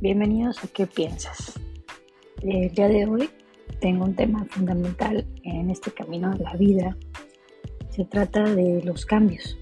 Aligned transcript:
bienvenidos 0.00 0.64
a 0.64 0.68
¿Qué 0.68 0.86
piensas? 0.86 1.60
El 2.40 2.70
día 2.70 2.88
de 2.88 3.04
hoy 3.04 3.28
tengo 3.80 4.06
un 4.06 4.14
tema 4.14 4.46
fundamental 4.48 5.26
en 5.42 5.68
este 5.68 5.90
camino 5.90 6.30
de 6.30 6.42
la 6.42 6.54
vida. 6.54 6.96
Se 7.90 8.06
trata 8.06 8.42
de 8.44 8.82
los 8.82 9.04
cambios. 9.04 9.58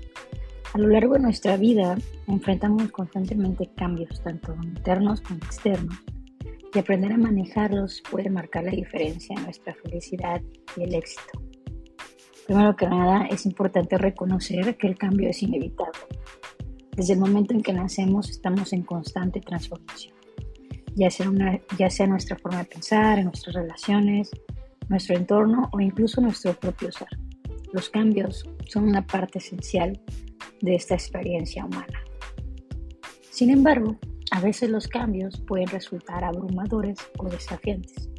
A 0.75 0.79
lo 0.79 0.87
largo 0.87 1.15
de 1.15 1.21
nuestra 1.21 1.57
vida 1.57 1.97
enfrentamos 2.29 2.89
constantemente 2.93 3.69
cambios, 3.77 4.23
tanto 4.23 4.55
internos 4.63 5.21
como 5.23 5.39
externos, 5.39 5.97
y 6.73 6.79
aprender 6.79 7.13
a 7.13 7.19
manejarlos 7.19 8.03
puede 8.09 8.31
marcar 8.31 8.63
la 8.63 8.71
diferencia 8.71 9.35
en 9.37 9.43
nuestra 9.43 9.75
felicidad 9.75 10.41
y 10.77 10.85
el 10.85 10.95
éxito. 10.95 11.43
Primero 12.47 12.77
que 12.77 12.87
nada, 12.87 13.27
es 13.27 13.45
importante 13.45 13.99
reconocer 13.99 14.77
que 14.77 14.87
el 14.87 14.97
cambio 14.97 15.31
es 15.31 15.43
inevitable. 15.43 15.99
Desde 16.95 17.15
el 17.15 17.19
momento 17.19 17.55
en 17.55 17.63
que 17.63 17.73
nacemos 17.73 18.31
estamos 18.31 18.73
en 18.73 18.83
constante 18.83 19.41
transformación, 19.41 20.18
ya 20.99 21.11
sea, 21.11 21.31
una, 21.31 21.61
ya 21.79 21.89
sea 21.89 22.09
nuestra 22.09 22.37
forma 22.37 22.59
de 22.59 22.65
pensar, 22.65 23.23
nuestras 23.23 23.55
relaciones, 23.55 24.31
nuestro 24.89 25.17
entorno 25.17 25.69
o 25.73 25.81
incluso 25.81 26.21
nuestro 26.21 26.55
propio 26.55 26.91
ser. 26.91 27.09
Los 27.73 27.89
cambios 27.89 28.45
son 28.67 28.89
una 28.89 29.07
parte 29.07 29.39
esencial 29.39 30.01
de 30.61 30.75
esta 30.75 30.95
experiencia 30.95 31.65
humana. 31.65 32.03
Sin 33.31 33.51
embargo, 33.51 33.97
a 34.33 34.41
veces 34.41 34.71
los 34.71 34.89
cambios 34.89 35.41
pueden 35.43 35.69
resultar 35.69 36.25
abrumadores 36.25 36.99
o 37.19 37.29
desafiantes. 37.29 38.11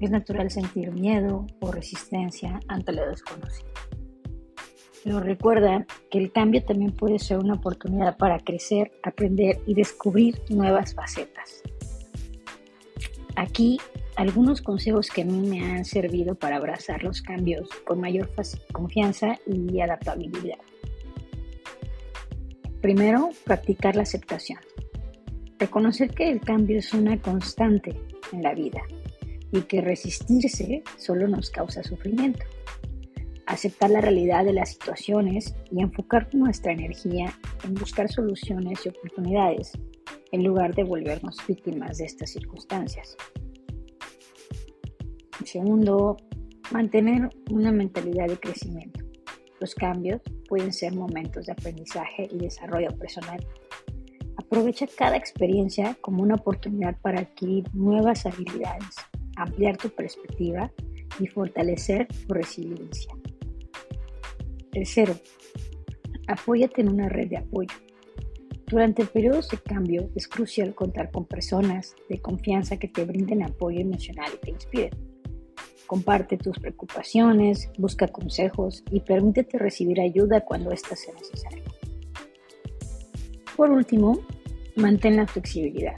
Es 0.00 0.10
natural 0.10 0.50
sentir 0.50 0.92
miedo 0.92 1.46
o 1.60 1.70
resistencia 1.70 2.60
ante 2.68 2.92
lo 2.92 3.06
desconocido. 3.06 3.68
Pero 5.04 5.20
recuerda 5.20 5.86
que 6.10 6.18
el 6.18 6.32
cambio 6.32 6.64
también 6.64 6.92
puede 6.92 7.18
ser 7.18 7.38
una 7.38 7.54
oportunidad 7.54 8.16
para 8.16 8.38
crecer, 8.38 8.90
aprender 9.02 9.60
y 9.66 9.74
descubrir 9.74 10.40
nuevas 10.48 10.94
facetas. 10.94 11.62
Aquí 13.40 13.78
algunos 14.16 14.60
consejos 14.60 15.08
que 15.08 15.22
a 15.22 15.24
mí 15.24 15.48
me 15.48 15.64
han 15.64 15.86
servido 15.86 16.34
para 16.34 16.56
abrazar 16.56 17.02
los 17.02 17.22
cambios 17.22 17.70
con 17.86 17.98
mayor 17.98 18.30
confianza 18.70 19.38
y 19.46 19.80
adaptabilidad. 19.80 20.58
Primero, 22.82 23.30
practicar 23.46 23.96
la 23.96 24.02
aceptación. 24.02 24.58
Reconocer 25.58 26.10
que 26.10 26.28
el 26.28 26.42
cambio 26.42 26.80
es 26.80 26.92
una 26.92 27.18
constante 27.18 27.98
en 28.30 28.42
la 28.42 28.52
vida 28.52 28.82
y 29.52 29.62
que 29.62 29.80
resistirse 29.80 30.82
solo 30.98 31.26
nos 31.26 31.48
causa 31.48 31.82
sufrimiento. 31.82 32.44
Aceptar 33.46 33.88
la 33.88 34.02
realidad 34.02 34.44
de 34.44 34.52
las 34.52 34.72
situaciones 34.72 35.54
y 35.70 35.80
enfocar 35.80 36.28
nuestra 36.34 36.72
energía 36.72 37.32
en 37.64 37.72
buscar 37.72 38.12
soluciones 38.12 38.84
y 38.84 38.90
oportunidades 38.90 39.72
en 40.32 40.44
lugar 40.44 40.74
de 40.74 40.84
volvernos 40.84 41.36
víctimas 41.46 41.98
de 41.98 42.04
estas 42.04 42.30
circunstancias. 42.30 43.16
Segundo, 45.44 46.16
mantener 46.70 47.28
una 47.50 47.72
mentalidad 47.72 48.28
de 48.28 48.38
crecimiento. 48.38 49.04
Los 49.60 49.74
cambios 49.74 50.20
pueden 50.48 50.72
ser 50.72 50.94
momentos 50.94 51.46
de 51.46 51.52
aprendizaje 51.52 52.28
y 52.30 52.38
desarrollo 52.38 52.90
personal 52.98 53.40
Aprovecha 54.50 54.86
cada 54.88 55.16
experiencia 55.16 55.96
como 56.00 56.24
una 56.24 56.34
oportunidad 56.34 56.98
para 57.02 57.20
adquirir 57.20 57.72
nuevas 57.72 58.26
habilidades, 58.26 58.96
ampliar 59.36 59.76
tu 59.76 59.90
perspectiva 59.90 60.72
y 61.20 61.28
fortalecer 61.28 62.08
tu 62.08 62.34
resiliencia. 62.34 63.14
Tercero, 64.72 65.14
apóyate 66.26 66.80
en 66.80 66.88
una 66.88 67.08
red 67.08 67.28
de 67.28 67.36
apoyo. 67.36 67.76
Durante 68.70 69.04
periodos 69.04 69.48
de 69.48 69.58
cambio 69.58 70.10
es 70.14 70.28
crucial 70.28 70.74
contar 70.74 71.10
con 71.10 71.24
personas 71.24 71.96
de 72.08 72.20
confianza 72.20 72.76
que 72.76 72.88
te 72.88 73.04
brinden 73.04 73.42
apoyo 73.42 73.80
emocional 73.80 74.30
y 74.34 74.38
te 74.38 74.50
inspiren. 74.50 74.90
Comparte 75.86 76.36
tus 76.36 76.58
preocupaciones, 76.58 77.68
busca 77.76 78.06
consejos 78.06 78.84
y 78.90 79.00
permítete 79.00 79.58
recibir 79.58 80.00
ayuda 80.00 80.44
cuando 80.44 80.70
ésta 80.70 80.94
sea 80.94 81.12
necesaria. 81.14 81.64
Por 83.56 83.72
último, 83.72 84.20
Mantén 84.76 85.16
la 85.16 85.26
flexibilidad. 85.26 85.96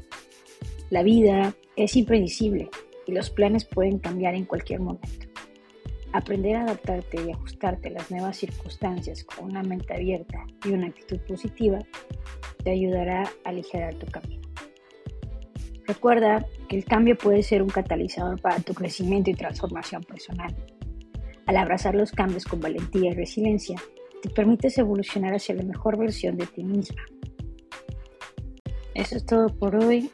La 0.91 1.03
vida 1.03 1.55
es 1.77 1.95
impredecible 1.95 2.69
y 3.07 3.13
los 3.13 3.31
planes 3.31 3.65
pueden 3.65 3.99
cambiar 3.99 4.35
en 4.35 4.45
cualquier 4.45 4.81
momento. 4.81 5.32
Aprender 6.13 6.57
a 6.57 6.63
adaptarte 6.63 7.23
y 7.27 7.31
ajustarte 7.31 7.89
a 7.89 7.93
las 7.93 8.11
nuevas 8.11 8.37
circunstancias 8.37 9.25
con 9.25 9.47
una 9.47 9.63
mente 9.63 9.95
abierta 9.95 10.45
y 10.65 10.71
una 10.71 10.89
actitud 10.89 11.19
positiva 11.21 11.79
te 12.63 12.71
ayudará 12.71 13.23
a 13.23 13.49
aligerar 13.49 13.95
tu 13.95 14.07
camino. 14.07 14.43
Recuerda 15.87 16.47
que 16.69 16.77
el 16.77 16.85
cambio 16.85 17.17
puede 17.17 17.43
ser 17.43 17.63
un 17.63 17.69
catalizador 17.69 18.41
para 18.41 18.61
tu 18.61 18.75
crecimiento 18.75 19.31
y 19.31 19.35
transformación 19.35 20.03
personal. 20.05 20.55
Al 21.47 21.57
abrazar 21.57 21.95
los 21.95 22.13
cambios 22.13 22.45
con 22.45 22.61
valentía 22.61 23.11
y 23.11 23.15
resiliencia, 23.15 23.77
te 24.23 24.31
permites 24.31 24.79
evolucionar 24.79 25.35
hacia 25.35 25.55
la 25.55 25.65
mejor 25.65 25.99
versión 25.99 26.37
de 26.37 26.47
ti 26.47 26.63
misma. 26.63 27.03
Eso 28.95 29.17
es 29.17 29.27
todo 29.27 29.49
por 29.49 29.75
hoy. 29.75 30.11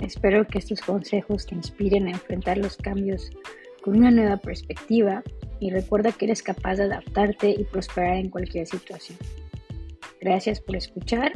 Espero 0.00 0.46
que 0.46 0.58
estos 0.58 0.80
consejos 0.80 1.46
te 1.46 1.54
inspiren 1.54 2.08
a 2.08 2.10
enfrentar 2.10 2.58
los 2.58 2.76
cambios 2.76 3.30
con 3.82 3.96
una 3.96 4.10
nueva 4.10 4.36
perspectiva 4.36 5.22
y 5.58 5.70
recuerda 5.70 6.12
que 6.12 6.26
eres 6.26 6.42
capaz 6.42 6.76
de 6.76 6.84
adaptarte 6.84 7.50
y 7.50 7.64
prosperar 7.64 8.16
en 8.16 8.30
cualquier 8.30 8.66
situación. 8.66 9.18
Gracias 10.20 10.60
por 10.60 10.76
escuchar 10.76 11.32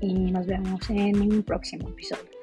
y 0.00 0.12
nos 0.30 0.46
vemos 0.46 0.88
en 0.90 1.20
un 1.20 1.42
próximo 1.42 1.88
episodio. 1.88 2.35